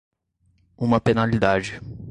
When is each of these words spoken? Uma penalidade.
Uma 0.75 0.99
penalidade. 0.99 1.79